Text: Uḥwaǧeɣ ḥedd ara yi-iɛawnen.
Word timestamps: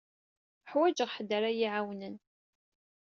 Uḥwaǧeɣ 0.67 1.09
ḥedd 1.15 1.29
ara 1.37 1.49
yi-iɛawnen. 1.51 2.15